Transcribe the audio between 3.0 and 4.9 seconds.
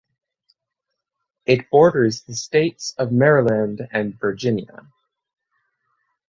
Maryland and Virginia.